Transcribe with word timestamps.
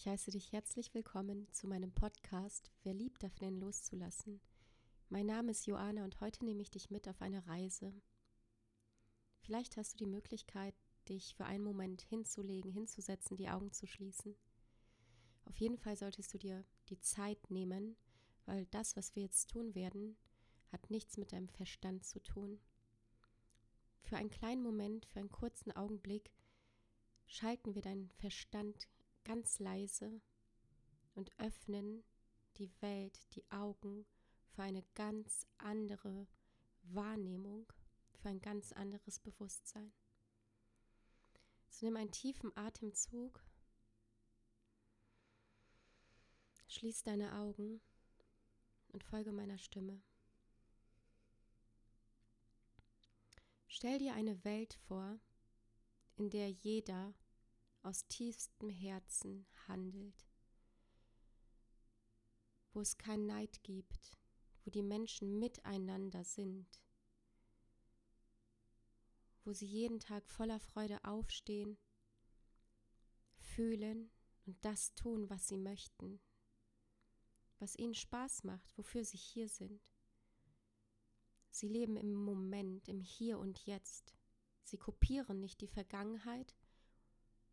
Ich 0.00 0.06
heiße 0.06 0.30
dich 0.30 0.50
herzlich 0.50 0.94
willkommen 0.94 1.46
zu 1.52 1.68
meinem 1.68 1.92
Podcast 1.92 2.70
Wer 2.84 2.94
liebt, 2.94 3.22
darf 3.22 3.38
den 3.38 3.60
loszulassen. 3.60 4.40
Mein 5.10 5.26
Name 5.26 5.50
ist 5.50 5.66
Joana 5.66 6.04
und 6.04 6.22
heute 6.22 6.42
nehme 6.42 6.62
ich 6.62 6.70
dich 6.70 6.90
mit 6.90 7.06
auf 7.06 7.20
eine 7.20 7.46
Reise. 7.46 7.92
Vielleicht 9.42 9.76
hast 9.76 9.92
du 9.92 9.98
die 9.98 10.10
Möglichkeit, 10.10 10.74
dich 11.10 11.34
für 11.34 11.44
einen 11.44 11.62
Moment 11.62 12.00
hinzulegen, 12.00 12.72
hinzusetzen, 12.72 13.36
die 13.36 13.50
Augen 13.50 13.72
zu 13.72 13.86
schließen. 13.86 14.34
Auf 15.44 15.58
jeden 15.58 15.76
Fall 15.76 15.98
solltest 15.98 16.32
du 16.32 16.38
dir 16.38 16.64
die 16.88 17.00
Zeit 17.00 17.50
nehmen, 17.50 17.94
weil 18.46 18.64
das, 18.70 18.96
was 18.96 19.14
wir 19.14 19.24
jetzt 19.24 19.50
tun 19.50 19.74
werden, 19.74 20.16
hat 20.72 20.88
nichts 20.88 21.18
mit 21.18 21.32
deinem 21.32 21.50
Verstand 21.50 22.06
zu 22.06 22.22
tun. 22.22 22.58
Für 24.00 24.16
einen 24.16 24.30
kleinen 24.30 24.62
Moment, 24.62 25.04
für 25.04 25.18
einen 25.18 25.30
kurzen 25.30 25.72
Augenblick 25.72 26.30
schalten 27.26 27.74
wir 27.74 27.82
deinen 27.82 28.08
Verstand 28.12 28.88
ganz 29.30 29.60
leise 29.60 30.20
und 31.14 31.30
öffnen 31.38 32.02
die 32.56 32.68
Welt, 32.80 33.16
die 33.36 33.48
Augen 33.52 34.04
für 34.48 34.64
eine 34.64 34.82
ganz 34.94 35.46
andere 35.58 36.26
Wahrnehmung, 36.82 37.72
für 38.16 38.28
ein 38.28 38.40
ganz 38.40 38.72
anderes 38.72 39.20
Bewusstsein. 39.20 39.92
So 41.68 41.86
nimm 41.86 41.94
einen 41.94 42.10
tiefen 42.10 42.50
Atemzug, 42.56 43.40
schließ 46.66 47.04
deine 47.04 47.36
Augen 47.36 47.80
und 48.88 49.04
folge 49.04 49.30
meiner 49.30 49.58
Stimme. 49.58 50.02
Stell 53.68 54.00
dir 54.00 54.14
eine 54.14 54.42
Welt 54.42 54.74
vor, 54.88 55.20
in 56.16 56.30
der 56.30 56.50
jeder 56.50 57.14
aus 57.82 58.06
tiefstem 58.08 58.68
Herzen 58.68 59.46
handelt, 59.66 60.26
wo 62.72 62.80
es 62.80 62.98
kein 62.98 63.26
Neid 63.26 63.62
gibt, 63.62 64.18
wo 64.64 64.70
die 64.70 64.82
Menschen 64.82 65.38
miteinander 65.38 66.24
sind, 66.24 66.80
wo 69.44 69.52
sie 69.52 69.66
jeden 69.66 70.00
Tag 70.00 70.28
voller 70.28 70.60
Freude 70.60 71.02
aufstehen, 71.04 71.78
fühlen 73.38 74.10
und 74.46 74.64
das 74.64 74.94
tun, 74.94 75.28
was 75.30 75.48
sie 75.48 75.56
möchten, 75.56 76.20
was 77.58 77.76
ihnen 77.76 77.94
Spaß 77.94 78.44
macht, 78.44 78.76
wofür 78.76 79.04
sie 79.04 79.18
hier 79.18 79.48
sind. 79.48 79.82
Sie 81.50 81.68
leben 81.68 81.96
im 81.96 82.14
Moment, 82.14 82.88
im 82.88 83.00
Hier 83.00 83.38
und 83.38 83.66
Jetzt. 83.66 84.14
Sie 84.62 84.78
kopieren 84.78 85.40
nicht 85.40 85.60
die 85.60 85.66
Vergangenheit 85.66 86.54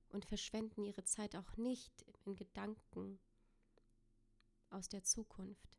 und 0.09 0.25
verschwenden 0.25 0.83
ihre 0.83 1.03
Zeit 1.03 1.35
auch 1.35 1.57
nicht 1.57 2.05
in 2.25 2.35
Gedanken 2.35 3.19
aus 4.69 4.89
der 4.89 5.03
Zukunft. 5.03 5.77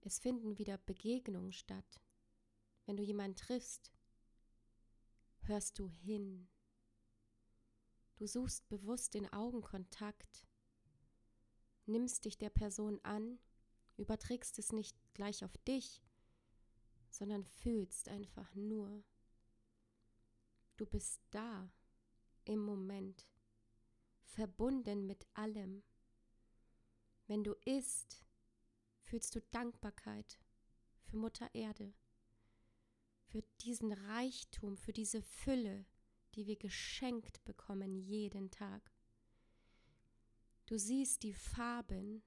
Es 0.00 0.18
finden 0.18 0.58
wieder 0.58 0.78
Begegnungen 0.78 1.52
statt. 1.52 2.00
Wenn 2.84 2.96
du 2.96 3.02
jemanden 3.02 3.36
triffst, 3.36 3.92
hörst 5.42 5.78
du 5.78 5.88
hin. 5.88 6.48
Du 8.16 8.26
suchst 8.26 8.68
bewusst 8.68 9.14
den 9.14 9.30
Augenkontakt, 9.32 10.46
nimmst 11.86 12.24
dich 12.24 12.38
der 12.38 12.50
Person 12.50 13.00
an, 13.02 13.38
überträgst 13.96 14.58
es 14.58 14.72
nicht 14.72 14.96
gleich 15.14 15.44
auf 15.44 15.56
dich, 15.58 16.02
sondern 17.10 17.44
fühlst 17.44 18.08
einfach 18.08 18.54
nur. 18.54 19.04
Du 20.76 20.86
bist 20.86 21.20
da 21.30 21.70
im 22.46 22.60
Moment, 22.60 23.26
verbunden 24.22 25.06
mit 25.06 25.26
allem. 25.34 25.82
Wenn 27.26 27.44
du 27.44 27.52
isst, 27.64 28.24
fühlst 29.00 29.34
du 29.34 29.40
Dankbarkeit 29.50 30.38
für 31.04 31.16
Mutter 31.16 31.48
Erde, 31.54 31.92
für 33.24 33.42
diesen 33.60 33.92
Reichtum, 33.92 34.76
für 34.76 34.92
diese 34.92 35.22
Fülle, 35.22 35.86
die 36.34 36.46
wir 36.46 36.56
geschenkt 36.56 37.44
bekommen 37.44 37.96
jeden 37.96 38.50
Tag. 38.50 38.92
Du 40.66 40.78
siehst 40.78 41.22
die 41.22 41.34
Farben, 41.34 42.22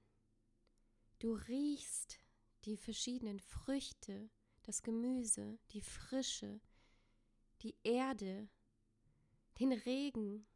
du 1.18 1.34
riechst 1.34 2.18
die 2.64 2.76
verschiedenen 2.76 3.40
Früchte, 3.40 4.30
das 4.62 4.82
Gemüse, 4.82 5.58
die 5.70 5.82
Frische, 5.82 6.60
die 7.62 7.76
Erde, 7.82 8.48
den 9.60 9.72
Regen, 9.72 10.46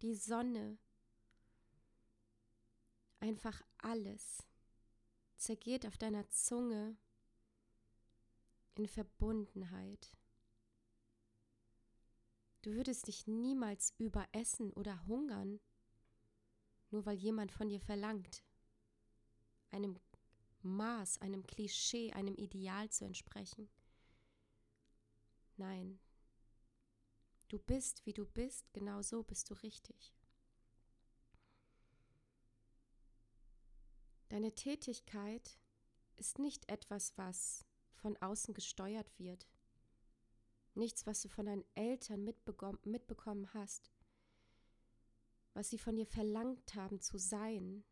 die 0.00 0.14
Sonne, 0.14 0.78
einfach 3.20 3.62
alles 3.78 4.42
zergeht 5.36 5.86
auf 5.86 5.98
deiner 5.98 6.28
Zunge 6.30 6.96
in 8.74 8.86
Verbundenheit. 8.86 10.16
Du 12.62 12.72
würdest 12.72 13.06
dich 13.06 13.26
niemals 13.26 13.92
überessen 13.98 14.72
oder 14.72 15.06
hungern, 15.06 15.60
nur 16.90 17.04
weil 17.04 17.16
jemand 17.16 17.52
von 17.52 17.68
dir 17.68 17.80
verlangt, 17.80 18.42
einem 19.70 20.00
Maß, 20.62 21.20
einem 21.20 21.46
Klischee, 21.46 22.12
einem 22.14 22.36
Ideal 22.36 22.88
zu 22.88 23.04
entsprechen. 23.04 23.68
Nein, 25.56 26.00
Du 27.54 27.60
bist, 27.60 28.04
wie 28.04 28.12
du 28.12 28.26
bist, 28.26 28.72
genau 28.72 29.00
so 29.00 29.22
bist 29.22 29.48
du 29.48 29.54
richtig. 29.54 30.12
Deine 34.28 34.56
Tätigkeit 34.56 35.56
ist 36.16 36.40
nicht 36.40 36.68
etwas, 36.68 37.16
was 37.16 37.64
von 37.92 38.16
außen 38.16 38.54
gesteuert 38.54 39.16
wird. 39.20 39.46
Nichts, 40.74 41.06
was 41.06 41.22
du 41.22 41.28
von 41.28 41.46
deinen 41.46 41.64
Eltern 41.76 42.24
mitbekommen 42.24 43.54
hast, 43.54 43.92
was 45.52 45.70
sie 45.70 45.78
von 45.78 45.94
dir 45.94 46.06
verlangt 46.06 46.74
haben 46.74 47.00
zu 47.00 47.18
sein, 47.18 47.84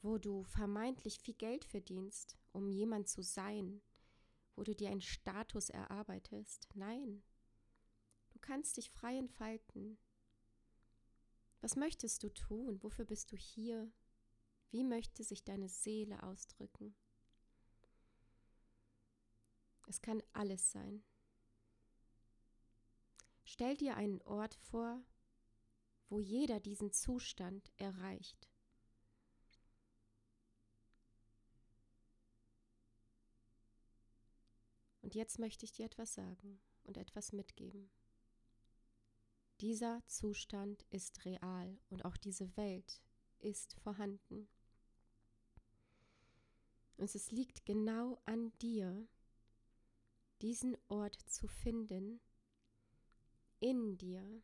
wo 0.00 0.16
du 0.16 0.44
vermeintlich 0.44 1.18
viel 1.18 1.34
Geld 1.34 1.66
verdienst, 1.66 2.38
um 2.52 2.70
jemand 2.70 3.06
zu 3.06 3.22
sein, 3.22 3.82
wo 4.56 4.62
du 4.62 4.74
dir 4.74 4.88
einen 4.88 5.02
Status 5.02 5.68
erarbeitest. 5.68 6.70
Nein, 6.72 7.22
kannst 8.42 8.76
dich 8.76 8.90
frei 8.90 9.16
entfalten. 9.16 9.98
Was 11.62 11.76
möchtest 11.76 12.22
du 12.22 12.28
tun? 12.28 12.82
Wofür 12.82 13.04
bist 13.04 13.32
du 13.32 13.36
hier? 13.36 13.90
Wie 14.70 14.84
möchte 14.84 15.24
sich 15.24 15.44
deine 15.44 15.68
Seele 15.68 16.22
ausdrücken? 16.22 16.94
Es 19.86 20.02
kann 20.02 20.22
alles 20.32 20.72
sein. 20.72 21.04
Stell 23.44 23.76
dir 23.76 23.96
einen 23.96 24.22
Ort 24.22 24.54
vor, 24.54 25.04
wo 26.08 26.20
jeder 26.20 26.60
diesen 26.60 26.92
Zustand 26.92 27.70
erreicht. 27.76 28.48
Und 35.02 35.14
jetzt 35.14 35.38
möchte 35.38 35.64
ich 35.64 35.72
dir 35.72 35.86
etwas 35.86 36.14
sagen 36.14 36.60
und 36.84 36.96
etwas 36.96 37.32
mitgeben. 37.32 37.90
Dieser 39.62 40.04
Zustand 40.08 40.82
ist 40.90 41.24
real 41.24 41.78
und 41.88 42.04
auch 42.04 42.16
diese 42.16 42.56
Welt 42.56 43.00
ist 43.38 43.74
vorhanden. 43.74 44.48
Und 46.96 47.14
es 47.14 47.30
liegt 47.30 47.64
genau 47.64 48.20
an 48.24 48.50
dir, 48.58 49.06
diesen 50.40 50.76
Ort 50.88 51.14
zu 51.14 51.46
finden, 51.46 52.20
in 53.60 53.96
dir. 53.98 54.42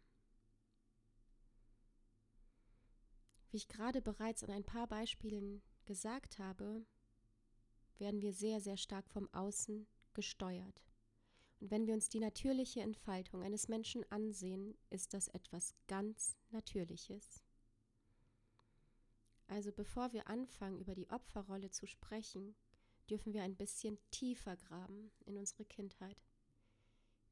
Wie 3.51 3.57
ich 3.57 3.67
gerade 3.67 4.01
bereits 4.01 4.45
an 4.45 4.51
ein 4.53 4.65
paar 4.65 4.87
Beispielen 4.87 5.63
gesagt 5.85 6.39
habe, 6.39 6.87
werden 7.97 8.23
wir 8.23 8.33
sehr, 8.33 8.61
sehr 8.61 8.77
stark 8.77 9.11
vom 9.11 9.29
Außen 9.35 9.89
gesteuert. 10.15 10.81
Und 11.61 11.71
wenn 11.71 11.87
wir 11.87 11.95
uns 11.95 12.09
die 12.09 12.21
natürliche 12.21 12.81
Entfaltung 12.81 13.43
eines 13.43 13.69
Menschen 13.69 14.05
ansehen, 14.11 14.77
ist 14.91 15.13
das 15.15 15.29
etwas 15.29 15.75
ganz 15.89 16.37
Natürliches. 16.51 17.43
Also 19.49 19.73
bevor 19.73 20.13
wir 20.13 20.29
anfangen, 20.29 20.79
über 20.79 20.95
die 20.95 21.11
Opferrolle 21.11 21.71
zu 21.71 21.87
sprechen, 21.87 22.55
dürfen 23.09 23.33
wir 23.33 23.43
ein 23.43 23.57
bisschen 23.57 23.99
tiefer 24.11 24.57
graben 24.57 25.11
in 25.25 25.37
unsere 25.37 25.65
Kindheit. 25.65 26.23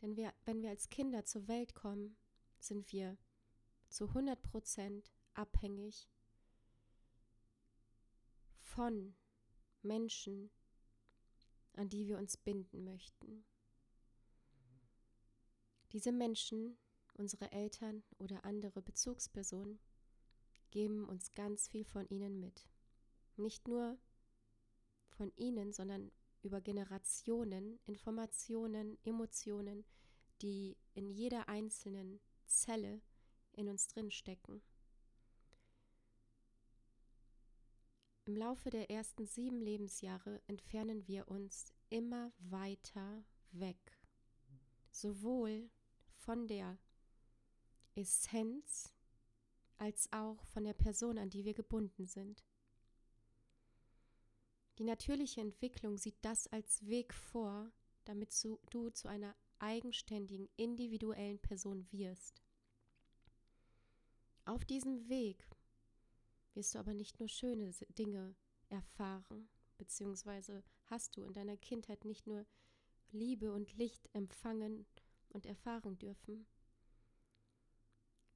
Denn 0.00 0.16
wir, 0.16 0.32
wenn 0.44 0.62
wir 0.62 0.70
als 0.70 0.88
Kinder 0.88 1.24
zur 1.24 1.46
Welt 1.46 1.74
kommen, 1.74 2.16
sind 2.58 2.90
wir 2.92 3.16
zu 3.88 4.08
100 4.08 4.42
Prozent 4.42 5.12
abhängig 5.34 6.08
von 8.58 9.14
Menschen, 9.82 10.50
an 11.74 11.88
die 11.88 12.06
wir 12.06 12.18
uns 12.18 12.36
binden 12.36 12.84
möchten. 12.84 13.44
Diese 15.92 16.12
Menschen 16.12 16.76
unsere 17.14 17.50
Eltern 17.52 18.02
oder 18.18 18.44
andere 18.44 18.82
Bezugspersonen 18.82 19.78
geben 20.70 21.08
uns 21.08 21.32
ganz 21.32 21.68
viel 21.68 21.84
von 21.84 22.06
ihnen 22.08 22.38
mit. 22.40 22.68
Nicht 23.36 23.68
nur 23.68 23.98
von 25.08 25.32
ihnen, 25.36 25.72
sondern 25.72 26.12
über 26.42 26.60
Generationen, 26.60 27.78
Informationen, 27.86 28.98
Emotionen, 29.04 29.84
die 30.42 30.76
in 30.94 31.10
jeder 31.10 31.48
einzelnen 31.48 32.20
Zelle 32.46 33.00
in 33.52 33.68
uns 33.68 33.88
drin 33.88 34.10
stecken. 34.10 34.62
Im 38.26 38.36
Laufe 38.36 38.70
der 38.70 38.90
ersten 38.90 39.24
sieben 39.24 39.60
Lebensjahre 39.60 40.42
entfernen 40.46 41.06
wir 41.06 41.28
uns 41.28 41.72
immer 41.90 42.32
weiter 42.38 43.24
weg, 43.52 43.98
sowohl 44.90 45.70
von 46.26 46.48
der 46.48 46.76
Essenz 47.94 48.92
als 49.78 50.12
auch 50.12 50.44
von 50.46 50.64
der 50.64 50.74
Person, 50.74 51.18
an 51.18 51.30
die 51.30 51.44
wir 51.44 51.54
gebunden 51.54 52.06
sind. 52.06 52.44
Die 54.78 54.84
natürliche 54.84 55.40
Entwicklung 55.40 55.96
sieht 55.96 56.16
das 56.22 56.48
als 56.48 56.84
Weg 56.86 57.14
vor, 57.14 57.70
damit 58.04 58.34
du 58.70 58.90
zu 58.90 59.08
einer 59.08 59.36
eigenständigen, 59.60 60.48
individuellen 60.56 61.38
Person 61.38 61.86
wirst. 61.92 62.42
Auf 64.44 64.64
diesem 64.64 65.08
Weg 65.08 65.48
wirst 66.54 66.74
du 66.74 66.80
aber 66.80 66.92
nicht 66.92 67.20
nur 67.20 67.28
schöne 67.28 67.70
Dinge 67.96 68.34
erfahren, 68.68 69.48
beziehungsweise 69.78 70.64
hast 70.86 71.16
du 71.16 71.22
in 71.22 71.32
deiner 71.32 71.56
Kindheit 71.56 72.04
nicht 72.04 72.26
nur 72.26 72.46
Liebe 73.12 73.52
und 73.52 73.72
Licht 73.76 74.08
empfangen 74.12 74.86
und 75.36 75.46
erfahren 75.46 75.98
dürfen, 75.98 76.46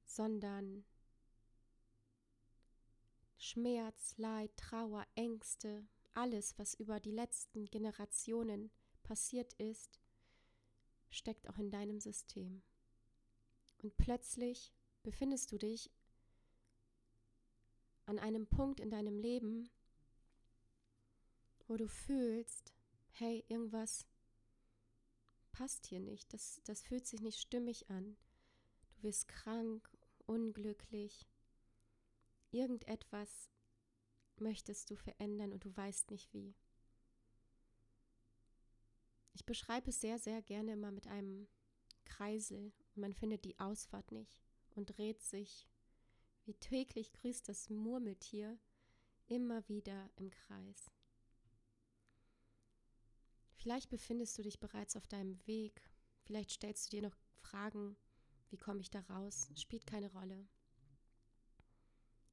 sondern 0.05 0.85
Schmerz, 3.37 4.15
Leid, 4.17 4.55
Trauer, 4.55 5.05
Ängste, 5.15 5.87
alles, 6.13 6.57
was 6.59 6.75
über 6.75 6.99
die 6.99 7.11
letzten 7.11 7.65
Generationen 7.65 8.71
passiert 9.01 9.53
ist, 9.55 9.99
steckt 11.09 11.49
auch 11.49 11.57
in 11.57 11.71
deinem 11.71 11.99
System. 11.99 12.61
Und 13.79 13.97
plötzlich 13.97 14.71
befindest 15.01 15.51
du 15.51 15.57
dich 15.57 15.89
an 18.05 18.19
einem 18.19 18.45
Punkt 18.45 18.79
in 18.79 18.91
deinem 18.91 19.17
Leben, 19.17 19.71
wo 21.67 21.77
du 21.77 21.87
fühlst, 21.87 22.75
hey, 23.09 23.43
irgendwas 23.47 24.05
passt 25.51 25.85
hier 25.87 25.99
nicht, 25.99 26.33
das, 26.33 26.61
das 26.65 26.81
fühlt 26.81 27.05
sich 27.05 27.21
nicht 27.21 27.39
stimmig 27.39 27.89
an. 27.89 28.17
Du 28.89 29.03
wirst 29.03 29.27
krank, 29.27 29.89
unglücklich, 30.25 31.27
irgendetwas 32.51 33.49
möchtest 34.37 34.89
du 34.89 34.95
verändern 34.95 35.53
und 35.53 35.65
du 35.65 35.75
weißt 35.75 36.11
nicht 36.11 36.33
wie. 36.33 36.55
Ich 39.33 39.45
beschreibe 39.45 39.89
es 39.89 40.01
sehr, 40.01 40.19
sehr 40.19 40.41
gerne 40.41 40.73
immer 40.73 40.91
mit 40.91 41.07
einem 41.07 41.47
Kreisel 42.05 42.73
man 42.95 43.13
findet 43.13 43.45
die 43.45 43.57
Ausfahrt 43.59 44.11
nicht 44.11 44.41
und 44.75 44.97
dreht 44.97 45.21
sich, 45.21 45.67
wie 46.45 46.53
täglich 46.55 47.13
grüßt 47.13 47.47
das 47.47 47.69
Murmeltier, 47.69 48.59
immer 49.27 49.67
wieder 49.69 50.09
im 50.15 50.29
Kreis. 50.29 50.91
Vielleicht 53.61 53.91
befindest 53.91 54.35
du 54.39 54.41
dich 54.41 54.59
bereits 54.59 54.95
auf 54.95 55.05
deinem 55.05 55.37
Weg, 55.45 55.83
vielleicht 56.23 56.49
stellst 56.49 56.87
du 56.87 56.97
dir 56.97 57.03
noch 57.03 57.15
Fragen, 57.43 57.95
wie 58.49 58.57
komme 58.57 58.81
ich 58.81 58.89
da 58.89 59.01
raus, 59.01 59.51
spielt 59.55 59.85
keine 59.85 60.11
Rolle. 60.11 60.47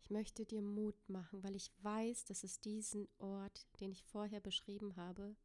Ich 0.01 0.09
möchte 0.09 0.47
dir 0.47 0.63
Mut 0.63 0.97
machen, 1.11 1.45
weil 1.45 1.55
ich 1.55 1.71
weiß, 1.83 2.25
dass 2.25 2.45
es 2.45 2.61
diesen 2.61 3.07
Ort, 3.19 3.67
den 3.79 3.93
ich 3.93 4.05
vorher 4.05 4.41
beschrieben 4.41 4.97
habe, 4.97 5.37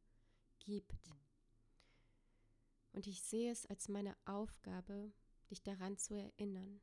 gibt. 0.58 1.14
Und 2.94 3.06
ich 3.06 3.22
sehe 3.22 3.52
es 3.52 3.66
als 3.66 3.90
meine 3.90 4.16
Aufgabe, 4.24 5.12
dich 5.50 5.62
daran 5.62 5.98
zu 5.98 6.14
erinnern. 6.14 6.80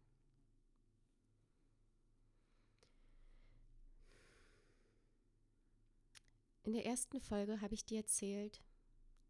In 6.62 6.74
der 6.74 6.86
ersten 6.86 7.20
Folge 7.20 7.62
habe 7.62 7.74
ich 7.74 7.84
dir 7.84 7.98
erzählt, 7.98 8.62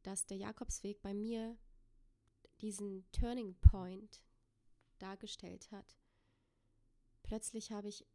dass 0.03 0.25
der 0.25 0.37
Jakobsweg 0.37 1.01
bei 1.01 1.13
mir 1.13 1.57
diesen 2.61 3.09
Turning 3.11 3.55
Point 3.61 4.21
dargestellt 4.99 5.71
hat. 5.71 5.97
Plötzlich 7.23 7.71
habe 7.71 7.87
ich 7.87 8.05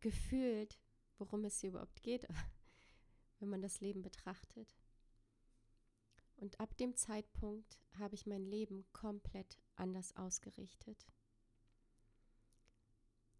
gefühlt, 0.00 0.78
worum 1.18 1.44
es 1.44 1.60
hier 1.60 1.70
überhaupt 1.70 2.02
geht, 2.02 2.26
wenn 3.38 3.48
man 3.48 3.62
das 3.62 3.80
Leben 3.80 4.02
betrachtet. 4.02 4.76
Und 6.36 6.60
ab 6.60 6.76
dem 6.76 6.94
Zeitpunkt 6.94 7.80
habe 7.98 8.14
ich 8.14 8.26
mein 8.26 8.44
Leben 8.44 8.86
komplett 8.92 9.58
anders 9.74 10.14
ausgerichtet. 10.16 11.06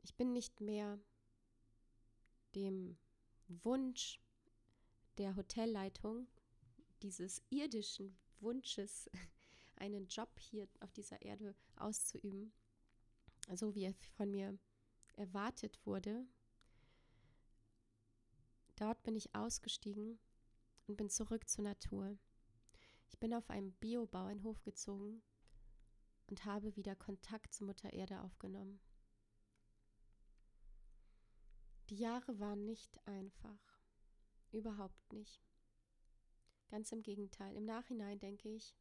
Ich 0.03 0.17
bin 0.17 0.33
nicht 0.33 0.61
mehr 0.61 0.99
dem 2.55 2.99
Wunsch 3.47 4.21
der 5.19 5.37
Hotelleitung, 5.37 6.27
dieses 7.03 7.43
irdischen 7.51 8.17
Wunsches, 8.41 9.11
einen 9.77 10.09
Job 10.09 10.39
hier 10.39 10.69
auf 10.81 10.93
dieser 10.93 11.21
Erde 11.23 11.55
auszuüben, 11.77 12.53
so 13.55 13.75
wie 13.75 13.85
er 13.85 13.95
von 14.17 14.31
mir 14.31 14.59
erwartet 15.15 15.79
wurde, 15.85 16.27
Dort 18.79 19.03
bin 19.03 19.17
ich 19.17 19.35
ausgestiegen 19.35 20.21
und 20.87 20.97
bin 20.97 21.11
zurück 21.11 21.49
zur 21.49 21.65
Natur. 21.65 22.17
Ich 23.09 23.19
bin 23.19 23.35
auf 23.35 23.51
einem 23.51 23.73
Biobauernhof 23.73 24.63
gezogen 24.63 25.21
und 26.29 26.45
habe 26.45 26.77
wieder 26.77 26.95
Kontakt 26.95 27.53
zur 27.53 27.67
Mutter 27.67 27.93
Erde 27.93 28.21
aufgenommen. 28.21 28.79
Die 31.91 31.97
Jahre 31.97 32.39
waren 32.39 32.67
nicht 32.67 33.05
einfach. 33.09 33.81
Überhaupt 34.53 35.13
nicht. 35.13 35.43
Ganz 36.69 36.93
im 36.93 37.03
Gegenteil. 37.03 37.57
Im 37.57 37.65
Nachhinein 37.65 38.19
denke 38.19 38.49
ich, 38.49 38.75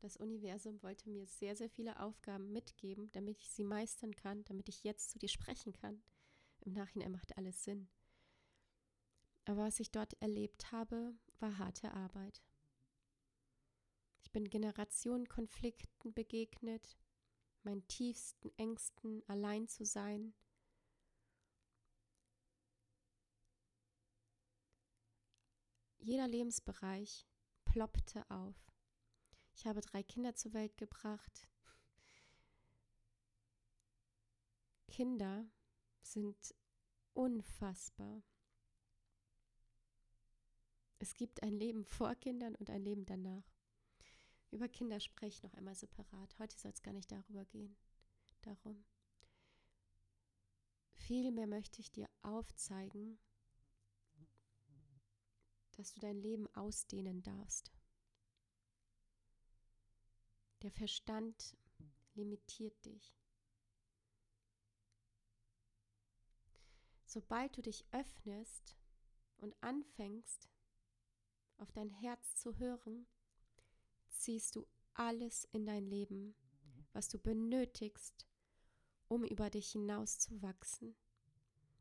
das 0.00 0.16
Universum 0.16 0.80
wollte 0.82 1.08
mir 1.10 1.26
sehr, 1.26 1.56
sehr 1.56 1.68
viele 1.68 1.98
Aufgaben 2.00 2.52
mitgeben, 2.52 3.10
damit 3.12 3.40
ich 3.40 3.50
sie 3.50 3.64
meistern 3.64 4.14
kann, 4.14 4.44
damit 4.44 4.68
ich 4.68 4.84
jetzt 4.84 5.10
zu 5.10 5.18
dir 5.18 5.28
sprechen 5.28 5.72
kann. 5.72 6.02
Im 6.60 6.72
Nachhinein 6.72 7.12
macht 7.12 7.36
alles 7.36 7.64
Sinn. 7.64 7.88
Aber 9.44 9.62
was 9.62 9.80
ich 9.80 9.90
dort 9.90 10.14
erlebt 10.20 10.72
habe, 10.72 11.14
war 11.40 11.58
harte 11.58 11.92
Arbeit. 11.92 12.42
Ich 14.20 14.30
bin 14.30 14.50
Generationenkonflikten 14.50 16.12
begegnet, 16.12 16.98
meinen 17.62 17.86
tiefsten 17.88 18.50
Ängsten, 18.56 19.22
allein 19.26 19.66
zu 19.66 19.84
sein. 19.84 20.34
Jeder 25.98 26.28
Lebensbereich 26.28 27.26
ploppte 27.64 28.28
auf. 28.30 28.56
Ich 29.54 29.66
habe 29.66 29.80
drei 29.80 30.02
Kinder 30.02 30.34
zur 30.34 30.52
Welt 30.54 30.76
gebracht. 30.76 31.48
Kinder 34.88 35.46
sind 36.00 36.54
unfassbar. 37.12 38.22
Es 40.98 41.14
gibt 41.14 41.42
ein 41.42 41.52
Leben 41.52 41.84
vor 41.84 42.14
Kindern 42.16 42.54
und 42.56 42.70
ein 42.70 42.82
Leben 42.82 43.04
danach. 43.04 43.44
Über 44.50 44.68
Kinder 44.68 44.98
spreche 44.98 45.36
ich 45.36 45.42
noch 45.42 45.54
einmal 45.54 45.74
separat. 45.74 46.38
Heute 46.38 46.56
soll 46.58 46.72
es 46.72 46.82
gar 46.82 46.94
nicht 46.94 47.12
darüber 47.12 47.44
gehen. 47.44 47.76
Darum. 48.42 48.84
Vielmehr 50.94 51.46
möchte 51.46 51.80
ich 51.80 51.90
dir 51.90 52.08
aufzeigen, 52.22 53.18
dass 55.78 55.94
du 55.94 56.00
dein 56.00 56.20
Leben 56.20 56.52
ausdehnen 56.56 57.22
darfst. 57.22 57.70
Der 60.62 60.72
Verstand 60.72 61.56
limitiert 62.14 62.84
dich. 62.84 63.16
Sobald 67.04 67.56
du 67.56 67.62
dich 67.62 67.86
öffnest 67.92 68.76
und 69.36 69.54
anfängst, 69.62 70.50
auf 71.58 71.70
dein 71.70 71.90
Herz 71.90 72.34
zu 72.34 72.58
hören, 72.58 73.06
ziehst 74.08 74.56
du 74.56 74.66
alles 74.94 75.44
in 75.52 75.64
dein 75.64 75.86
Leben, 75.86 76.34
was 76.92 77.08
du 77.08 77.20
benötigst, 77.20 78.26
um 79.06 79.22
über 79.22 79.48
dich 79.48 79.70
hinaus 79.70 80.18
zu 80.18 80.42
wachsen, 80.42 80.96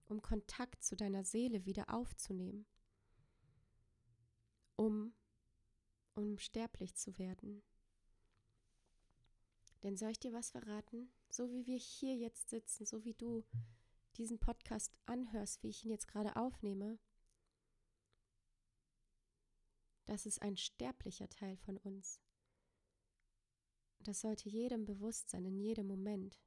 um 0.05 0.21
Kontakt 0.21 0.83
zu 0.83 0.95
deiner 0.95 1.23
Seele 1.23 1.65
wieder 1.65 1.91
aufzunehmen, 1.91 2.67
um 4.77 5.13
unsterblich 6.13 6.95
zu 6.95 7.17
werden. 7.17 7.61
Denn 9.83 9.97
soll 9.97 10.11
ich 10.11 10.19
dir 10.19 10.33
was 10.33 10.51
verraten? 10.51 11.11
So 11.29 11.51
wie 11.51 11.67
wir 11.67 11.77
hier 11.77 12.15
jetzt 12.15 12.49
sitzen, 12.49 12.85
so 12.85 13.03
wie 13.03 13.13
du 13.13 13.43
diesen 14.15 14.39
Podcast 14.39 14.97
anhörst, 15.05 15.61
wie 15.61 15.69
ich 15.69 15.83
ihn 15.83 15.91
jetzt 15.91 16.07
gerade 16.07 16.35
aufnehme, 16.35 16.97
das 20.05 20.25
ist 20.25 20.41
ein 20.41 20.55
sterblicher 20.55 21.27
Teil 21.29 21.57
von 21.57 21.77
uns. 21.77 22.21
Das 23.99 24.21
sollte 24.21 24.47
jedem 24.47 24.85
bewusst 24.85 25.29
sein, 25.29 25.45
in 25.45 25.57
jedem 25.57 25.87
Moment. 25.87 26.39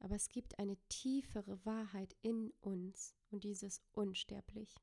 Aber 0.00 0.16
es 0.16 0.28
gibt 0.28 0.58
eine 0.58 0.76
tiefere 0.88 1.64
Wahrheit 1.64 2.16
in 2.22 2.52
uns 2.60 3.14
und 3.30 3.44
dieses 3.44 3.80
unsterblich. 3.92 4.74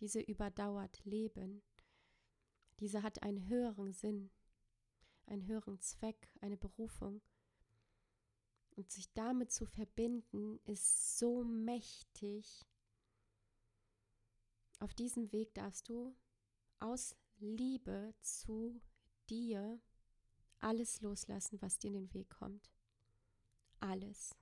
Diese 0.00 0.20
überdauert 0.20 1.04
Leben. 1.04 1.62
Diese 2.80 3.02
hat 3.02 3.22
einen 3.22 3.48
höheren 3.48 3.92
Sinn, 3.92 4.30
einen 5.26 5.46
höheren 5.46 5.80
Zweck, 5.80 6.28
eine 6.40 6.56
Berufung. 6.56 7.22
Und 8.70 8.90
sich 8.90 9.10
damit 9.14 9.50
zu 9.50 9.64
verbinden, 9.64 10.60
ist 10.64 11.18
so 11.18 11.42
mächtig. 11.42 12.66
Auf 14.80 14.92
diesem 14.92 15.32
Weg 15.32 15.54
darfst 15.54 15.88
du 15.88 16.14
aus 16.78 17.16
Liebe 17.38 18.14
zu 18.20 18.82
dir 19.30 19.80
alles 20.60 21.00
loslassen, 21.00 21.60
was 21.62 21.78
dir 21.78 21.88
in 21.88 21.94
den 21.94 22.14
Weg 22.14 22.28
kommt. 22.30 22.70
Alles. 23.80 24.34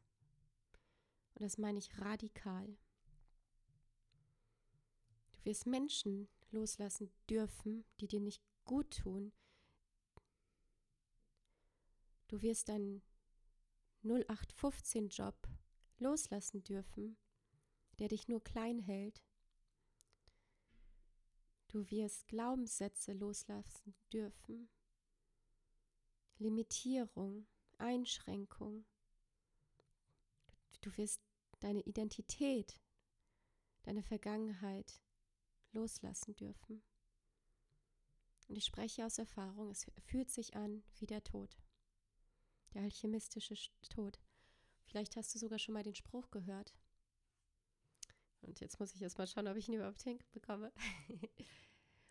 Und 1.35 1.43
das 1.43 1.59
meine 1.59 1.79
ich 1.79 1.99
radikal. 1.99 2.77
Wirst 5.45 5.67
Menschen 5.67 6.29
loslassen 6.51 7.13
dürfen, 7.29 7.85
die 8.01 8.09
dir 8.09 8.21
nicht 8.21 8.43
gut 8.65 8.97
tun. 8.97 9.33
Du 12.29 12.41
wirst 12.41 12.71
deinen 12.71 13.03
0815-Job 14.05 15.37
loslassen 15.99 16.65
dürfen, 16.65 17.19
der 17.99 18.09
dich 18.09 18.27
nur 18.27 18.43
klein 18.43 18.79
hält. 18.79 19.23
Du 21.69 21.91
wirst 21.91 22.27
Glaubenssätze 22.29 23.13
loslassen 23.13 23.95
dürfen, 24.13 24.71
Limitierung, 26.39 27.47
Einschränkung. 27.79 28.87
Du 30.81 30.97
wirst 30.97 31.21
deine 31.61 31.83
Identität, 31.83 32.81
deine 33.83 34.03
Vergangenheit 34.03 35.04
loslassen 35.75 36.35
dürfen. 36.37 36.83
Und 38.49 38.57
ich 38.57 38.65
spreche 38.65 39.05
aus 39.05 39.19
Erfahrung, 39.19 39.71
es 39.71 39.87
fühlt 40.07 40.31
sich 40.31 40.57
an 40.57 40.83
wie 40.99 41.07
der 41.07 41.23
Tod, 41.25 41.59
der 42.73 42.83
alchemistische 42.83 43.55
Tod. 43.89 44.21
Vielleicht 44.85 45.17
hast 45.17 45.35
du 45.35 45.39
sogar 45.39 45.59
schon 45.59 45.75
mal 45.75 45.83
den 45.83 45.95
Spruch 45.95 46.31
gehört. 46.31 46.75
Und 48.43 48.61
jetzt 48.61 48.79
muss 48.79 48.95
ich 48.95 49.01
erst 49.01 49.19
mal 49.19 49.27
schauen, 49.27 49.49
ob 49.49 49.57
ich 49.57 49.69
ihn 49.69 49.75
überhaupt 49.75 50.03
hinbekomme. 50.03 50.73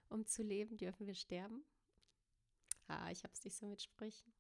um 0.10 0.26
zu 0.26 0.44
leben, 0.44 0.78
dürfen 0.78 1.06
wir 1.06 1.16
sterben. 1.16 1.64
Ah, 2.88 3.12
ich 3.12 3.24
habe 3.24 3.34
es 3.34 3.44
nicht 3.44 3.56
so 3.56 3.68
mit 3.68 3.82
Sprüchen. 3.82 4.34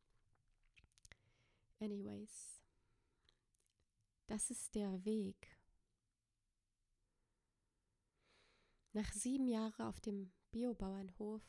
Anyways, 1.79 2.61
das 4.27 4.49
ist 4.49 4.73
der 4.75 5.03
Weg. 5.05 5.52
Nach 8.95 9.11
sieben 9.11 9.47
Jahren 9.47 9.87
auf 9.87 9.99
dem 9.99 10.31
Biobauernhof 10.51 11.41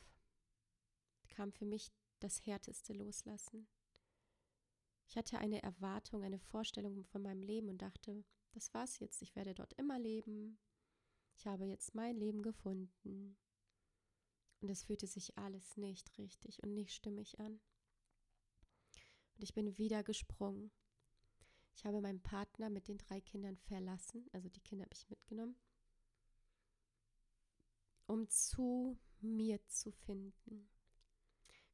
kam 1.29 1.51
für 1.51 1.65
mich 1.65 1.91
das 2.19 2.43
härteste 2.43 2.91
Loslassen. 2.93 3.67
Ich 5.07 5.15
hatte 5.15 5.37
eine 5.37 5.61
Erwartung, 5.61 6.23
eine 6.23 6.39
Vorstellung 6.39 7.03
von 7.05 7.21
meinem 7.21 7.43
Leben 7.43 7.69
und 7.69 7.83
dachte, 7.83 8.25
das 8.53 8.73
war's 8.73 8.97
jetzt, 8.97 9.21
ich 9.21 9.35
werde 9.35 9.53
dort 9.53 9.73
immer 9.73 9.99
leben. 9.99 10.57
Ich 11.37 11.45
habe 11.45 11.65
jetzt 11.65 11.93
mein 11.93 12.15
Leben 12.15 12.41
gefunden. 12.41 13.37
Und 14.61 14.69
es 14.71 14.83
fühlte 14.83 15.05
sich 15.05 15.37
alles 15.37 15.77
nicht 15.77 16.17
richtig 16.17 16.63
und 16.63 16.73
nicht 16.73 16.95
stimmig 16.95 17.39
an. 17.39 17.59
Und 19.35 19.43
ich 19.43 19.53
bin 19.53 19.77
wieder 19.77 20.03
gesprungen. 20.03 20.71
Ich 21.75 21.85
habe 21.85 22.01
meinen 22.01 22.23
Partner 22.23 22.71
mit 22.71 22.87
den 22.87 22.97
drei 22.97 23.21
Kindern 23.21 23.57
verlassen, 23.57 24.27
also 24.31 24.49
die 24.49 24.61
Kinder 24.61 24.85
habe 24.85 24.95
ich 24.95 25.07
mitgenommen, 25.09 25.55
um 28.07 28.29
zu 28.29 28.97
mir 29.21 29.65
zu 29.67 29.91
finden. 29.91 30.69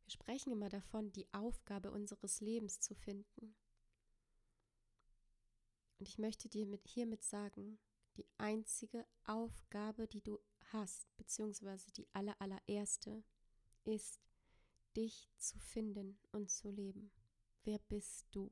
Wir 0.04 0.12
sprechen 0.12 0.52
immer 0.52 0.70
davon, 0.70 1.12
die 1.12 1.32
Aufgabe 1.34 1.92
unseres 1.92 2.42
Lebens 2.42 2.80
zu 2.80 2.96
finden. 2.96 3.56
Und 6.00 6.08
ich 6.08 6.18
möchte 6.18 6.50
dir 6.50 6.66
mit, 6.66 6.88
hiermit 6.88 7.24
sagen, 7.24 7.80
die 8.18 8.28
einzige 8.38 9.06
Aufgabe, 9.24 10.08
die 10.08 10.22
du 10.22 10.40
hast, 10.74 11.16
beziehungsweise 11.18 11.92
die 11.92 12.08
aller, 12.14 12.40
allererste, 12.42 13.24
ist, 13.84 14.22
dich 14.96 15.30
zu 15.38 15.60
finden 15.60 16.20
und 16.32 16.50
zu 16.50 16.70
leben. 16.70 17.12
Wer 17.64 17.80
bist 17.80 18.28
du? 18.32 18.52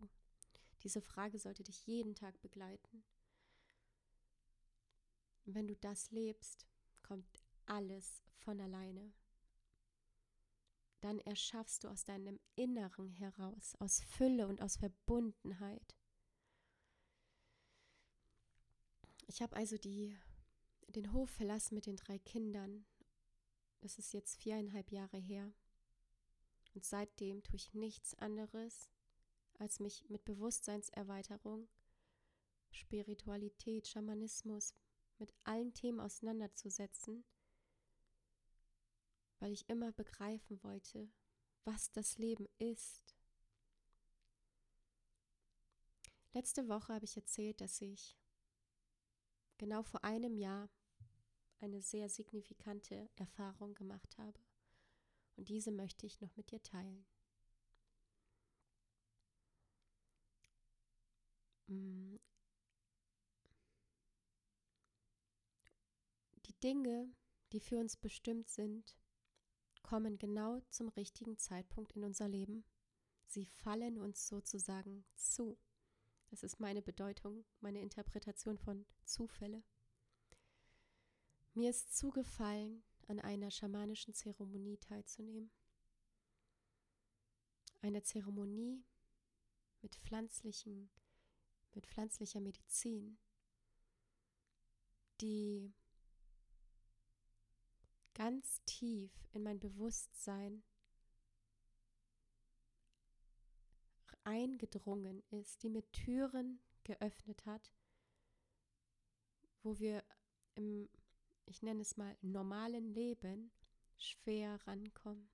Diese 0.83 1.01
Frage 1.01 1.39
sollte 1.39 1.63
dich 1.63 1.85
jeden 1.87 2.15
Tag 2.15 2.39
begleiten. 2.41 3.03
Wenn 5.45 5.67
du 5.67 5.75
das 5.75 6.11
lebst, 6.11 6.67
kommt 7.01 7.25
alles 7.69 8.23
von 8.37 8.59
alleine. 8.59 9.13
Dann 11.01 11.19
erschaffst 11.19 11.83
du 11.83 11.87
aus 11.87 12.03
deinem 12.03 12.39
Inneren 12.55 13.09
heraus, 13.09 13.75
aus 13.79 14.01
Fülle 14.01 14.47
und 14.47 14.61
aus 14.61 14.77
Verbundenheit. 14.77 15.95
Ich 19.27 19.41
habe 19.41 19.55
also 19.55 19.77
die 19.77 20.17
den 20.95 21.13
Hof 21.13 21.29
verlassen 21.29 21.75
mit 21.75 21.85
den 21.85 21.97
drei 21.97 22.17
Kindern. 22.19 22.85
Das 23.81 23.97
ist 23.97 24.13
jetzt 24.13 24.37
viereinhalb 24.37 24.91
Jahre 24.91 25.17
her. 25.17 25.53
Und 26.73 26.83
seitdem 26.83 27.43
tue 27.43 27.55
ich 27.55 27.73
nichts 27.73 28.15
anderes, 28.15 28.89
als 29.57 29.79
mich 29.79 30.09
mit 30.09 30.25
Bewusstseinserweiterung, 30.25 31.67
Spiritualität, 32.71 33.87
Schamanismus, 33.87 34.73
mit 35.17 35.33
allen 35.43 35.73
Themen 35.73 35.99
auseinanderzusetzen, 35.99 37.25
weil 39.39 39.51
ich 39.51 39.67
immer 39.69 39.91
begreifen 39.91 40.61
wollte, 40.63 41.09
was 41.63 41.91
das 41.91 42.17
Leben 42.17 42.47
ist. 42.57 43.15
Letzte 46.33 46.67
Woche 46.67 46.93
habe 46.93 47.05
ich 47.05 47.15
erzählt, 47.15 47.59
dass 47.59 47.81
ich 47.81 48.17
genau 49.57 49.83
vor 49.83 50.03
einem 50.03 50.37
Jahr 50.37 50.69
eine 51.59 51.81
sehr 51.81 52.09
signifikante 52.09 53.09
Erfahrung 53.15 53.73
gemacht 53.73 54.17
habe. 54.17 54.39
Und 55.35 55.49
diese 55.49 55.71
möchte 55.71 56.05
ich 56.05 56.21
noch 56.21 56.35
mit 56.35 56.51
dir 56.51 56.61
teilen. 56.61 57.05
Mm. 61.67 62.17
Die 66.45 66.59
Dinge, 66.61 67.13
die 67.51 67.59
für 67.59 67.77
uns 67.77 67.95
bestimmt 67.95 68.49
sind, 68.49 68.97
kommen 69.89 70.19
genau 70.19 70.61
zum 70.69 70.89
richtigen 70.89 71.39
Zeitpunkt 71.39 71.93
in 71.93 72.03
unser 72.03 72.29
Leben. 72.29 72.63
Sie 73.25 73.47
fallen 73.47 73.97
uns 73.97 74.27
sozusagen 74.27 75.03
zu. 75.15 75.57
Das 76.29 76.43
ist 76.43 76.59
meine 76.59 76.83
Bedeutung, 76.83 77.43
meine 77.59 77.81
Interpretation 77.81 78.59
von 78.59 78.85
Zufälle. 79.03 79.63
Mir 81.55 81.71
ist 81.71 81.97
zugefallen, 81.97 82.83
an 83.07 83.19
einer 83.19 83.49
schamanischen 83.49 84.13
Zeremonie 84.13 84.77
teilzunehmen. 84.77 85.49
Eine 87.81 88.03
Zeremonie 88.03 88.85
mit 89.81 89.95
pflanzlichen, 89.95 90.91
mit 91.73 91.87
pflanzlicher 91.87 92.41
Medizin, 92.41 93.17
die 95.19 95.73
ganz 98.19 98.61
tief 98.65 99.11
in 99.31 99.43
mein 99.43 99.61
Bewusstsein 99.61 100.61
eingedrungen 104.25 105.23
ist, 105.29 105.63
die 105.63 105.69
mir 105.69 105.89
Türen 105.93 106.59
geöffnet 106.83 107.45
hat, 107.45 107.73
wo 109.63 109.79
wir 109.79 110.03
im 110.55 110.89
ich 111.45 111.63
nenne 111.63 111.81
es 111.81 111.97
mal, 111.97 112.15
normalen 112.21 112.93
Leben 112.93 113.51
schwer 113.97 114.59
rankommen. 114.67 115.29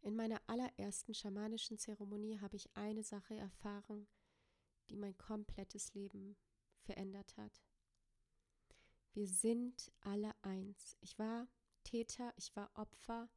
In 0.00 0.16
meiner 0.16 0.40
allerersten 0.46 1.14
schamanischen 1.14 1.78
Zeremonie 1.78 2.40
habe 2.40 2.56
ich 2.56 2.74
eine 2.74 3.04
Sache 3.04 3.36
erfahren, 3.36 4.08
die 4.88 4.96
mein 4.96 5.16
komplettes 5.18 5.94
Leben 5.94 6.36
verändert 6.80 7.36
hat. 7.36 7.62
Wir 9.18 9.26
sind 9.26 9.90
alle 10.02 10.32
eins. 10.44 10.96
Ich 11.00 11.18
war 11.18 11.48
Täter, 11.82 12.32
ich 12.36 12.54
war 12.54 12.70
Opfer, 12.74 13.28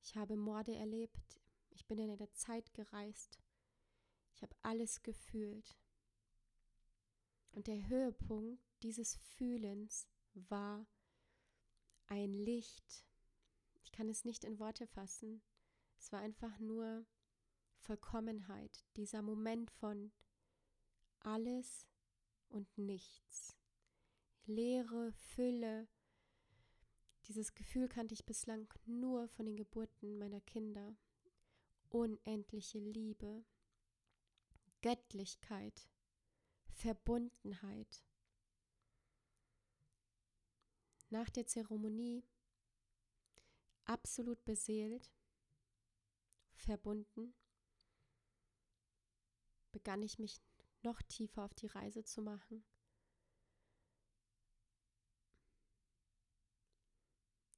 ich 0.00 0.14
habe 0.16 0.36
Morde 0.36 0.72
erlebt, 0.76 1.40
Ich 1.70 1.84
bin 1.88 1.98
in 1.98 2.16
der 2.16 2.32
Zeit 2.32 2.72
gereist. 2.74 3.40
Ich 4.36 4.42
habe 4.44 4.54
alles 4.62 5.02
gefühlt. 5.02 5.76
Und 7.50 7.66
der 7.66 7.88
Höhepunkt 7.88 8.62
dieses 8.84 9.16
Fühlens 9.16 10.06
war 10.34 10.86
ein 12.06 12.32
Licht. 12.32 13.04
Ich 13.82 13.90
kann 13.90 14.08
es 14.08 14.24
nicht 14.24 14.44
in 14.44 14.60
Worte 14.60 14.86
fassen. 14.86 15.42
Es 15.98 16.12
war 16.12 16.20
einfach 16.20 16.56
nur 16.60 17.04
Vollkommenheit, 17.80 18.86
dieser 18.96 19.22
Moment 19.22 19.72
von 19.72 20.12
alles 21.18 21.84
und 22.48 22.78
nichts. 22.78 23.55
Leere, 24.46 25.12
Fülle. 25.12 25.88
Dieses 27.26 27.54
Gefühl 27.54 27.88
kannte 27.88 28.14
ich 28.14 28.24
bislang 28.24 28.72
nur 28.86 29.28
von 29.28 29.44
den 29.44 29.56
Geburten 29.56 30.18
meiner 30.18 30.40
Kinder. 30.40 30.96
Unendliche 31.88 32.78
Liebe, 32.78 33.44
Göttlichkeit, 34.82 35.88
Verbundenheit. 36.68 38.04
Nach 41.10 41.28
der 41.28 41.46
Zeremonie 41.46 42.24
absolut 43.84 44.44
beseelt, 44.44 45.10
verbunden, 46.54 47.34
begann 49.72 50.02
ich 50.02 50.20
mich 50.20 50.40
noch 50.82 51.02
tiefer 51.02 51.44
auf 51.44 51.54
die 51.54 51.66
Reise 51.66 52.04
zu 52.04 52.22
machen. 52.22 52.64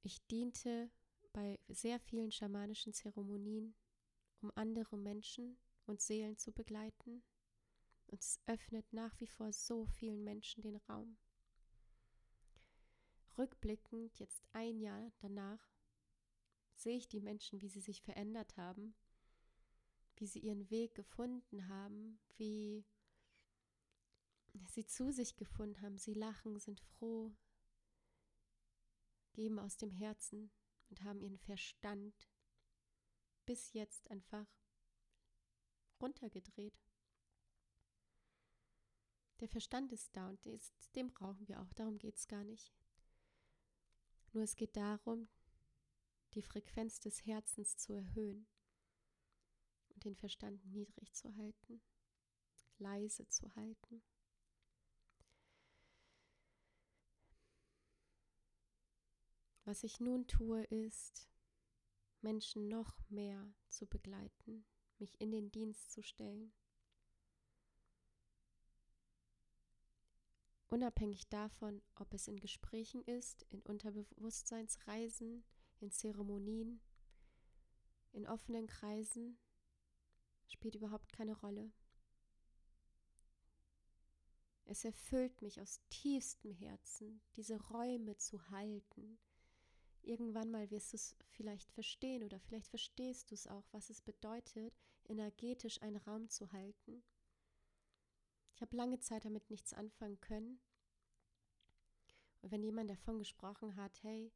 Ich 0.09 0.25
diente 0.25 0.89
bei 1.33 1.59
sehr 1.67 1.99
vielen 1.99 2.31
schamanischen 2.31 2.93
Zeremonien, 2.93 3.75
um 4.41 4.51
andere 4.55 4.97
Menschen 4.97 5.59
und 5.85 6.01
Seelen 6.01 6.35
zu 6.35 6.51
begleiten. 6.51 7.21
Und 8.07 8.19
es 8.19 8.39
öffnet 8.47 8.91
nach 8.91 9.19
wie 9.19 9.27
vor 9.27 9.53
so 9.53 9.85
vielen 9.85 10.23
Menschen 10.23 10.63
den 10.63 10.77
Raum. 10.77 11.19
Rückblickend, 13.37 14.17
jetzt 14.17 14.41
ein 14.51 14.79
Jahr 14.79 15.11
danach, 15.19 15.69
sehe 16.73 16.97
ich 16.97 17.07
die 17.07 17.21
Menschen, 17.21 17.61
wie 17.61 17.69
sie 17.69 17.81
sich 17.81 18.01
verändert 18.01 18.57
haben, 18.57 18.95
wie 20.15 20.25
sie 20.25 20.39
ihren 20.39 20.71
Weg 20.71 20.95
gefunden 20.95 21.67
haben, 21.67 22.19
wie 22.37 22.83
sie 24.71 24.87
zu 24.87 25.11
sich 25.11 25.35
gefunden 25.35 25.79
haben. 25.83 25.99
Sie 25.99 26.15
lachen, 26.15 26.57
sind 26.57 26.79
froh, 26.79 27.31
geben 29.33 29.59
aus 29.59 29.77
dem 29.77 29.91
Herzen 29.91 30.51
und 30.89 31.03
haben 31.03 31.21
ihren 31.21 31.37
Verstand 31.37 32.29
bis 33.45 33.73
jetzt 33.73 34.09
einfach 34.11 34.47
runtergedreht. 36.01 36.85
Der 39.39 39.47
Verstand 39.47 39.91
ist 39.91 40.15
da 40.15 40.29
und 40.29 40.45
den 40.95 41.11
brauchen 41.11 41.47
wir 41.47 41.61
auch, 41.61 41.73
darum 41.73 41.97
geht 41.97 42.17
es 42.17 42.27
gar 42.27 42.43
nicht. 42.43 42.73
Nur 44.33 44.43
es 44.43 44.55
geht 44.55 44.75
darum, 44.75 45.29
die 46.33 46.41
Frequenz 46.41 46.99
des 46.99 47.25
Herzens 47.25 47.77
zu 47.77 47.93
erhöhen 47.93 48.47
und 49.89 50.05
den 50.05 50.15
Verstand 50.15 50.63
niedrig 50.65 51.13
zu 51.13 51.35
halten, 51.35 51.81
leise 52.77 53.27
zu 53.27 53.53
halten. 53.55 54.03
Was 59.69 59.83
ich 59.83 59.99
nun 59.99 60.25
tue, 60.25 60.63
ist, 60.63 61.29
Menschen 62.21 62.69
noch 62.69 62.97
mehr 63.07 63.53
zu 63.67 63.85
begleiten, 63.85 64.65
mich 64.97 65.21
in 65.21 65.29
den 65.29 65.51
Dienst 65.51 65.91
zu 65.91 66.01
stellen. 66.01 66.51
Unabhängig 70.69 71.29
davon, 71.29 71.83
ob 71.93 72.11
es 72.15 72.27
in 72.27 72.39
Gesprächen 72.39 73.03
ist, 73.03 73.43
in 73.51 73.61
Unterbewusstseinsreisen, 73.61 75.45
in 75.81 75.91
Zeremonien, 75.91 76.81
in 78.11 78.27
offenen 78.27 78.65
Kreisen, 78.65 79.37
spielt 80.47 80.73
überhaupt 80.73 81.13
keine 81.13 81.37
Rolle. 81.37 81.71
Es 84.65 84.83
erfüllt 84.83 85.43
mich 85.43 85.61
aus 85.61 85.79
tiefstem 85.89 86.53
Herzen, 86.53 87.21
diese 87.35 87.61
Räume 87.67 88.17
zu 88.17 88.49
halten. 88.49 89.19
Irgendwann 90.03 90.51
mal 90.51 90.69
wirst 90.71 90.93
du 90.93 90.95
es 90.95 91.15
vielleicht 91.29 91.71
verstehen 91.71 92.23
oder 92.23 92.39
vielleicht 92.39 92.67
verstehst 92.67 93.31
du 93.31 93.35
es 93.35 93.47
auch, 93.47 93.65
was 93.71 93.89
es 93.89 94.01
bedeutet, 94.01 94.73
energetisch 95.07 95.81
einen 95.81 95.97
Raum 95.97 96.29
zu 96.29 96.51
halten. 96.51 97.03
Ich 98.55 98.61
habe 98.61 98.75
lange 98.75 98.99
Zeit 98.99 99.25
damit 99.25 99.49
nichts 99.49 99.73
anfangen 99.73 100.19
können. 100.19 100.59
Und 102.41 102.51
wenn 102.51 102.63
jemand 102.63 102.89
davon 102.89 103.19
gesprochen 103.19 103.75
hat, 103.75 104.01
hey, 104.03 104.31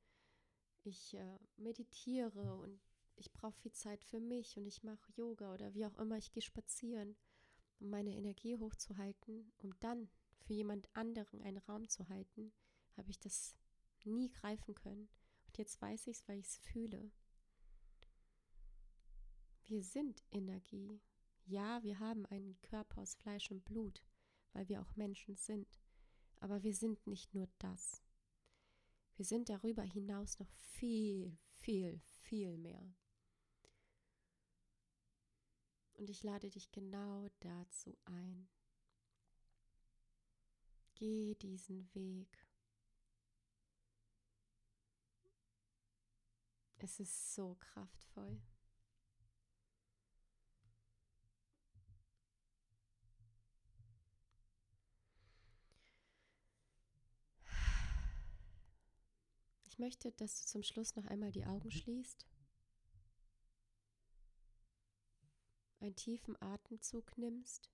ich 0.84 1.14
äh, 1.14 1.40
meditiere 1.58 2.56
und 2.58 2.80
ich 3.16 3.32
brauche 3.32 3.60
viel 3.60 3.72
Zeit 3.72 4.04
für 4.04 4.20
mich 4.20 4.58
und 4.58 4.66
ich 4.66 4.84
mache 4.84 5.12
Yoga 5.16 5.54
oder 5.54 5.74
wie 5.74 5.86
auch 5.86 5.98
immer, 5.98 6.18
ich 6.18 6.32
gehe 6.32 6.42
spazieren, 6.42 7.16
um 7.80 7.90
meine 7.90 8.16
Energie 8.16 8.58
hochzuhalten, 8.58 9.52
um 9.58 9.78
dann 9.80 10.10
für 10.40 10.54
jemand 10.54 10.90
anderen 10.96 11.42
einen 11.42 11.58
Raum 11.58 11.88
zu 11.88 12.08
halten, 12.10 12.52
habe 12.98 13.10
ich 13.10 13.20
das 13.20 13.56
nie 14.04 14.30
greifen 14.30 14.76
können. 14.76 15.10
Jetzt 15.56 15.82
weiß 15.82 16.08
ich 16.08 16.18
es, 16.18 16.28
weil 16.28 16.40
ich 16.40 16.48
es 16.48 16.58
fühle. 16.58 17.12
Wir 19.66 19.84
sind 19.84 20.24
Energie. 20.32 21.02
Ja, 21.46 21.84
wir 21.84 22.00
haben 22.00 22.26
einen 22.28 22.60
Körper 22.62 23.02
aus 23.02 23.16
Fleisch 23.16 23.52
und 23.52 23.66
Blut 23.66 24.04
weil 24.54 24.70
wir 24.70 24.82
auch 24.82 24.96
Menschen 24.96 25.36
sind. 25.36 25.80
Aber 26.40 26.64
wir 26.64 26.74
sind 26.74 27.06
nicht 27.08 27.34
nur 27.34 27.48
das. 27.58 28.02
Wir 29.16 29.26
sind 29.26 29.50
darüber 29.50 29.84
hinaus 29.84 30.40
noch 30.40 30.52
viel, 30.54 31.38
viel, 31.60 32.02
viel 32.22 32.58
mehr. 32.58 32.94
Und 35.94 36.10
ich 36.10 36.24
lade 36.24 36.50
dich 36.50 36.72
genau 36.72 37.28
dazu 37.40 37.98
ein. 38.06 38.50
Geh 40.96 41.36
diesen 41.36 41.94
Weg. 41.94 42.43
Es 46.84 47.00
ist 47.00 47.34
so 47.34 47.56
kraftvoll. 47.62 48.42
Ich 59.64 59.80
möchte, 59.80 60.12
dass 60.12 60.42
du 60.42 60.46
zum 60.46 60.62
Schluss 60.62 60.98
noch 60.98 61.06
einmal 61.06 61.32
die 61.32 61.46
Augen 61.46 61.72
schließt, 61.72 62.28
einen 65.80 65.96
tiefen 65.96 66.36
Atemzug 66.42 67.18
nimmst. 67.18 67.72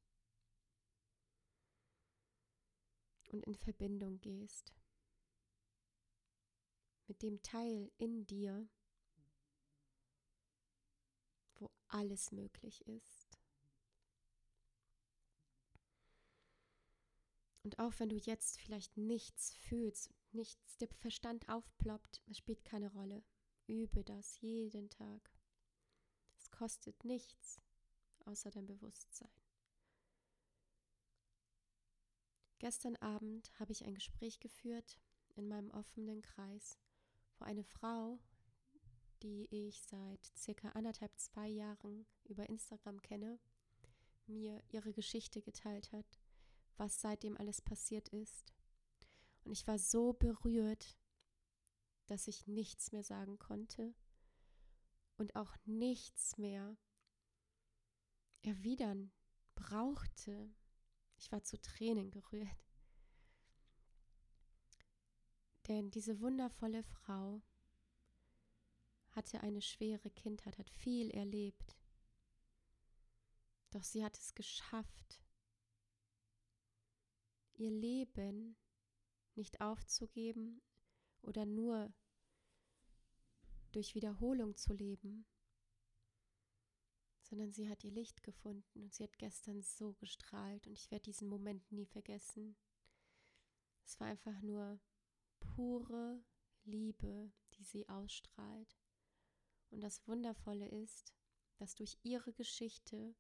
Und 3.32 3.43
in 3.45 3.56
Verbindung 3.56 4.22
gehst. 4.22 4.72
Mit 7.08 7.24
dem 7.24 7.41
Teil 7.41 7.91
in 7.98 8.28
dir, 8.28 8.69
wo 11.60 11.69
alles 11.88 12.32
möglich 12.32 12.86
ist. 12.88 13.39
Und 17.63 17.78
auch 17.80 17.93
wenn 18.00 18.10
du 18.10 18.15
jetzt 18.15 18.58
vielleicht 18.60 18.98
nichts 18.98 19.54
fühlst, 19.54 20.12
nichts, 20.32 20.78
der 20.78 20.88
Verstand 20.88 21.48
aufploppt, 21.50 22.22
es 22.28 22.38
spielt 22.38 22.63
keine 22.63 22.91
Rolle. 22.91 23.24
Übe 23.67 24.04
das 24.04 24.39
jeden 24.41 24.89
Tag. 24.89 25.30
Es 26.38 26.50
kostet 26.50 27.04
nichts 27.04 27.62
außer 28.26 28.50
dein 28.50 28.65
Bewusstsein. 28.65 29.30
Gestern 32.60 32.95
Abend 32.98 33.52
habe 33.60 33.72
ich 33.72 33.86
ein 33.86 33.93
Gespräch 33.93 34.39
geführt 34.39 35.00
in 35.36 35.48
meinem 35.48 35.72
offenen 35.72 36.22
Kreis, 36.22 36.78
wo 37.38 37.45
eine 37.45 37.63
Frau, 37.63 38.19
die 39.24 39.48
ich 39.52 39.82
seit 39.84 40.26
circa 40.36 40.70
anderthalb, 40.70 41.18
zwei 41.18 41.48
Jahren 41.48 42.06
über 42.26 42.48
Instagram 42.50 43.02
kenne, 43.02 43.40
mir 44.28 44.62
ihre 44.70 44.94
Geschichte 44.94 45.42
geteilt 45.42 45.92
hat, 45.92 46.20
was 46.78 47.02
seitdem 47.02 47.38
alles 47.38 47.62
passiert 47.62 48.10
ist 48.10 48.54
und 49.50 49.52
ich 49.54 49.66
war 49.66 49.80
so 49.80 50.14
berührt, 50.14 50.96
dass 52.06 52.28
ich 52.28 52.46
nichts 52.46 52.92
mehr 52.92 53.04
sagen 53.04 53.40
konnte 53.40 53.96
und 55.18 55.36
auch 55.36 55.56
nichts 55.66 56.38
mehr 56.38 56.78
erwidern 58.44 59.12
brauchte. 59.56 60.54
Ich 61.18 61.32
war 61.32 61.44
zu 61.44 61.60
Tränen 61.60 62.12
gerührt. 62.12 62.68
Denn 65.68 65.90
diese 65.90 66.20
wundervolle 66.20 66.84
Frau 66.84 67.42
hatte 69.12 69.41
eine 69.41 69.62
schwere 69.62 70.10
Kindheit, 70.12 70.58
hat 70.58 70.69
viel 70.69 71.12
erlebt, 71.12 71.76
Doch 73.72 73.84
sie 73.84 74.04
hat 74.04 74.17
es 74.17 74.34
geschafft, 74.34 75.22
ihr 77.54 77.69
Leben 77.69 78.58
nicht 79.36 79.62
aufzugeben 79.62 80.62
oder 81.22 81.45
nur 81.45 81.93
durch 83.72 83.93
Wiederholung 83.93 84.56
zu 84.56 84.74
leben, 84.74 85.26
sondern 87.22 87.52
sie 87.52 87.69
hat 87.69 87.84
ihr 87.84 87.91
Licht 87.91 88.24
gefunden 88.24 88.82
und 88.82 88.93
sie 88.93 89.04
hat 89.04 89.19
gestern 89.19 89.62
so 89.62 89.93
gestrahlt 89.93 90.65
und 90.65 90.74
ich 90.74 90.89
werde 90.89 91.04
diesen 91.04 91.28
Moment 91.28 91.72
nie 91.72 91.86
vergessen. 91.86 92.58
Es 93.86 94.00
war 94.00 94.08
einfach 94.08 94.41
nur 94.41 94.80
pure 95.39 96.24
Liebe, 96.63 97.32
die 97.54 97.63
sie 97.63 97.88
ausstrahlt. 97.88 98.79
Und 99.70 99.82
das 99.82 100.08
Wundervolle 100.08 100.68
ist, 100.68 101.14
dass 101.58 101.76
durch 101.76 101.98
ihre 102.04 102.34
Geschichte, 102.34 103.16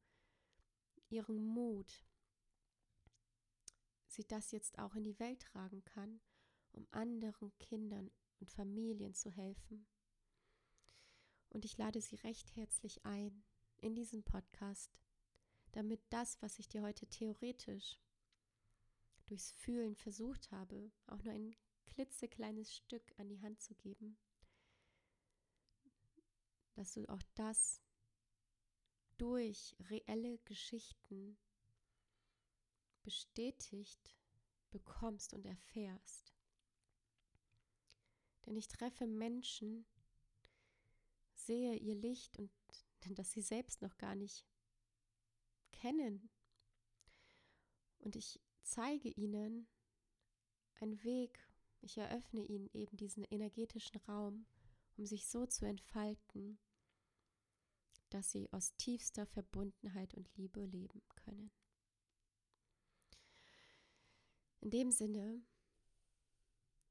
ihren 1.09 1.43
Mut, 1.45 2.05
sie 4.07 4.25
das 4.25 4.51
jetzt 4.51 4.79
auch 4.79 4.95
in 4.95 5.03
die 5.03 5.19
Welt 5.19 5.41
tragen 5.41 5.83
kann, 5.85 6.21
um 6.71 6.87
anderen 6.91 7.57
Kindern 7.59 8.11
und 8.39 8.49
Familien 8.49 9.13
zu 9.13 9.29
helfen. 9.29 9.87
Und 11.49 11.65
ich 11.65 11.77
lade 11.77 11.99
Sie 12.01 12.15
recht 12.17 12.55
herzlich 12.55 13.05
ein 13.05 13.43
in 13.77 13.95
diesen 13.95 14.23
Podcast, 14.23 14.99
damit 15.71 16.01
das, 16.09 16.41
was 16.41 16.59
ich 16.59 16.67
dir 16.67 16.81
heute 16.81 17.07
theoretisch 17.07 17.99
durchs 19.25 19.51
Fühlen 19.51 19.95
versucht 19.95 20.51
habe, 20.51 20.91
auch 21.07 21.21
nur 21.23 21.33
ein 21.33 21.55
klitzekleines 21.85 22.73
Stück 22.73 23.13
an 23.17 23.29
die 23.29 23.41
Hand 23.41 23.61
zu 23.61 23.75
geben, 23.75 24.17
dass 26.73 26.93
du 26.93 27.07
auch 27.09 27.21
das 27.35 27.81
durch 29.17 29.75
reelle 29.89 30.37
Geschichten 30.39 31.37
bestätigt 33.03 34.15
bekommst 34.71 35.33
und 35.33 35.45
erfährst. 35.45 36.33
Denn 38.45 38.55
ich 38.55 38.67
treffe 38.67 39.07
Menschen, 39.07 39.85
sehe 41.33 41.75
ihr 41.75 41.95
Licht 41.95 42.37
und 42.37 42.51
das 43.15 43.31
sie 43.31 43.41
selbst 43.41 43.81
noch 43.81 43.97
gar 43.97 44.15
nicht 44.15 44.45
kennen. 45.71 46.29
Und 47.99 48.15
ich 48.15 48.39
zeige 48.61 49.09
ihnen 49.09 49.67
einen 50.79 51.03
Weg, 51.03 51.39
ich 51.81 51.97
eröffne 51.97 52.41
ihnen 52.41 52.69
eben 52.73 52.95
diesen 52.97 53.23
energetischen 53.23 53.99
Raum, 54.01 54.45
um 54.99 55.05
sich 55.05 55.27
so 55.29 55.45
zu 55.45 55.65
entfalten, 55.65 56.59
dass 58.09 58.31
sie 58.31 58.51
aus 58.51 58.75
tiefster 58.75 59.25
Verbundenheit 59.25 60.13
und 60.13 60.29
Liebe 60.35 60.65
leben 60.65 61.01
können. 61.15 61.51
In 64.59 64.71
dem 64.71 64.91
Sinne, 64.91 65.41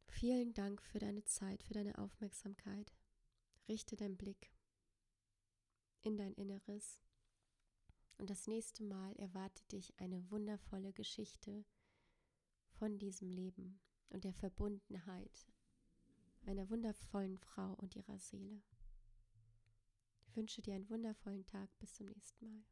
vielen 0.06 0.54
Dank 0.54 0.80
für 0.80 0.98
deine 0.98 1.22
Zeit, 1.24 1.62
für 1.62 1.74
deine 1.74 1.98
Aufmerksamkeit. 1.98 2.94
Richte 3.68 3.94
deinen 3.94 4.16
Blick 4.16 4.50
in 6.00 6.16
dein 6.16 6.32
Inneres. 6.32 7.02
Und 8.16 8.30
das 8.30 8.46
nächste 8.46 8.84
Mal 8.84 9.14
erwartet 9.16 9.70
dich 9.70 10.00
eine 10.00 10.30
wundervolle 10.30 10.94
Geschichte 10.94 11.66
von 12.70 12.98
diesem 12.98 13.30
Leben 13.30 13.82
und 14.08 14.24
der 14.24 14.32
Verbundenheit 14.32 15.46
einer 16.48 16.70
wundervollen 16.70 17.36
Frau 17.38 17.74
und 17.74 17.94
ihrer 17.94 18.18
Seele. 18.18 18.62
Ich 20.20 20.34
wünsche 20.34 20.62
dir 20.62 20.74
einen 20.74 20.88
wundervollen 20.88 21.44
Tag. 21.44 21.68
Bis 21.78 21.94
zum 21.94 22.06
nächsten 22.06 22.48
Mal. 22.48 22.64